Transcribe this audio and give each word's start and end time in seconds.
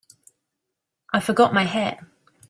I 1.13 1.19
forgot 1.19 1.53
my 1.53 1.65
hat. 1.65 2.03